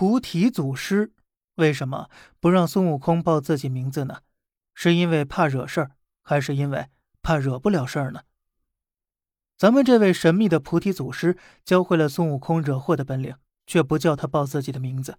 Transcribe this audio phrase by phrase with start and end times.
[0.00, 1.12] 菩提祖师
[1.56, 2.08] 为什么
[2.40, 4.20] 不让孙悟空报自己名字呢？
[4.72, 5.90] 是因为怕惹事儿，
[6.22, 6.88] 还是因为
[7.20, 8.22] 怕惹不了事儿呢？
[9.58, 11.36] 咱们这位神秘的菩提祖师
[11.66, 13.36] 教会了孙悟空惹祸的本领，
[13.66, 15.18] 却不叫他报自己的名字。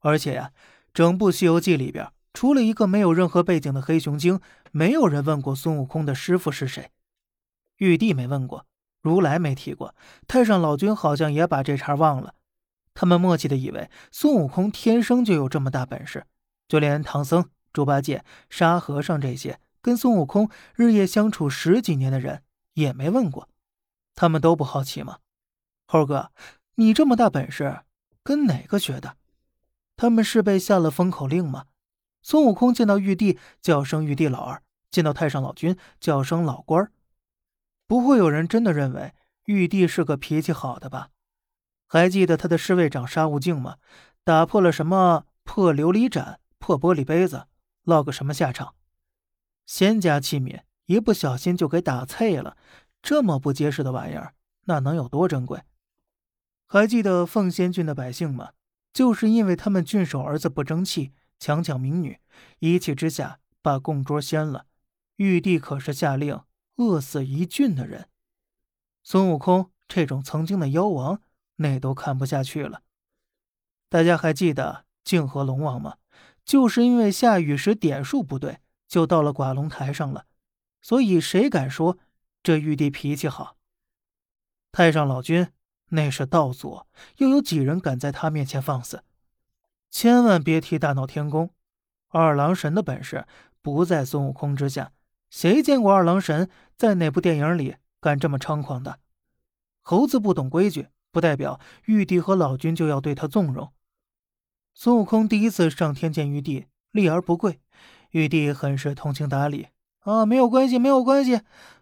[0.00, 0.50] 而且呀，
[0.92, 4.40] 整部《西游记》里边，除了一个没有任何背景的黑熊精，
[4.72, 6.90] 没有人问过孙悟空的师傅是谁。
[7.76, 8.66] 玉帝没问过，
[9.02, 9.94] 如来没提过，
[10.26, 12.34] 太上老君好像也把这茬忘了。
[13.00, 16.26] 他们默契的以为孙悟空天生就有这么大本事，
[16.68, 22.42] 就连唐僧、猪八戒、沙和尚这些跟孙悟空日夜相处十几年的人
[22.74, 23.48] 也没问过。
[24.14, 25.16] 他们都不好奇吗？
[25.86, 26.30] 猴哥，
[26.74, 27.80] 你这么大本事，
[28.22, 29.16] 跟哪个学的？
[29.96, 31.68] 他们是被下了封口令吗？
[32.20, 36.92] 孙悟空见到玉帝叫声玉帝老二，见到太上老君叫声老官儿。
[37.86, 39.14] 不会有人真的认为
[39.46, 41.08] 玉帝是个脾气好的吧？
[41.92, 43.78] 还记得他的侍卫长沙悟净吗？
[44.22, 47.48] 打破了什么破琉璃盏、破玻璃杯子，
[47.82, 48.76] 落个什么下场？
[49.66, 52.56] 仙家器皿一不小心就给打碎了。
[53.02, 54.34] 这么不结实的玩意儿，
[54.66, 55.64] 那能有多珍贵？
[56.68, 58.50] 还记得凤仙郡的百姓吗？
[58.92, 62.20] 就是因为他们郡守儿子不争气，强抢民女，
[62.60, 64.66] 一气之下把供桌掀了。
[65.16, 66.40] 玉帝可是下令
[66.76, 68.08] 饿死一郡的人。
[69.02, 71.20] 孙悟空这种曾经的妖王，
[71.60, 72.82] 那都看不下去了。
[73.88, 75.96] 大家还记得泾河龙王吗？
[76.44, 80.26] 就是因为下雨时点数不对，就到了寡龙台上了。
[80.82, 81.98] 所以谁敢说？
[82.42, 83.58] 这玉帝脾气好，
[84.72, 85.46] 太上老君
[85.90, 86.86] 那是道祖，
[87.18, 89.04] 又有几人敢在他面前放肆？
[89.90, 91.50] 千万别提大闹天宫，
[92.08, 93.26] 二郎神的本事
[93.60, 94.92] 不在孙悟空之下。
[95.28, 99.00] 谁见过二郎神在哪部电影里敢这么猖狂的？
[99.82, 103.72] 猴子不懂规矩，不代表玉帝和老君就要对他纵容。
[104.74, 107.60] 孙悟空第一次上天见玉帝，立而不跪，
[108.10, 109.68] 玉帝很是通情达理
[110.00, 111.40] 啊，没有关系，没有关系。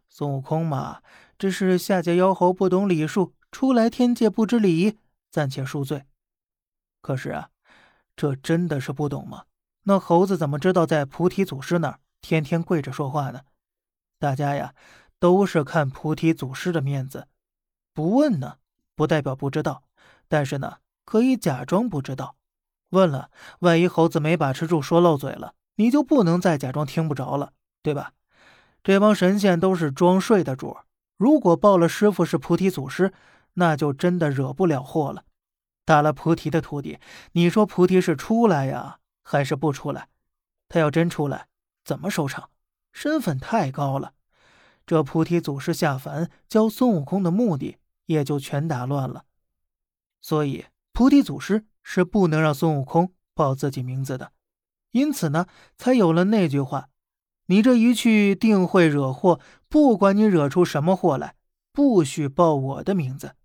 [0.09, 1.03] 孙悟空嘛，
[1.39, 4.99] 只是下界妖猴不懂礼数，初来天界不知礼仪，
[5.31, 6.07] 暂且恕罪。
[7.01, 7.51] 可是啊，
[8.17, 9.45] 这真的是不懂吗？
[9.85, 13.43] 那猴子怎么知道在菩提祖师那儿天天跪着说话呢？
[14.19, 14.75] 大家呀，
[15.21, 17.29] 都是看菩提祖师的面子，
[17.95, 18.59] 不问呢，
[18.99, 19.85] 不代表不知道，
[20.27, 22.35] 但是呢，可以假装不知道。
[22.91, 28.15] 问了，万一猴子没把持住说漏嘴了，你就不能再假装听不着了，对吧？
[28.83, 30.77] 这帮神仙都是装睡的主
[31.17, 33.13] 如果报了师傅是菩提祖师，
[33.55, 35.23] 那就真的惹不了祸了。
[35.85, 36.99] 打了菩提的徒弟，
[37.33, 40.09] 你说菩提是出来呀，还是不出来？
[40.69, 41.47] 他要真出来，
[41.85, 42.51] 怎么收场？
[42.93, 44.15] 身份太高了，
[44.85, 47.79] 这菩提祖师下凡教孙悟空的目的
[48.09, 49.25] 也就全打乱了。
[50.21, 54.33] 所以，菩提祖师是不能让孙悟空报自己名字的。
[54.91, 55.47] 因此呢，
[55.77, 56.89] 才有了那句话。
[57.47, 61.37] 你这一去定会惹祸，不管你惹出什么祸来，
[61.73, 63.37] 不许报我的名字。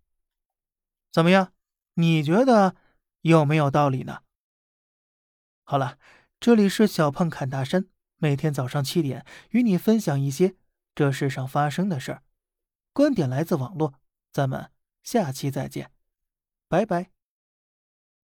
[1.12, 1.54] 怎么样？
[1.96, 2.76] 你觉得
[3.22, 4.22] 有没有道理呢？
[5.64, 5.98] 好了，
[6.40, 7.86] 这里是小胖侃大山，
[8.18, 10.56] 每天早上七点与你分享一些
[10.96, 12.24] 这世上发生的事儿，
[12.92, 13.94] 观点来自网络，
[14.34, 14.72] 咱们
[15.04, 15.92] 下期再见，
[16.68, 17.13] 拜拜。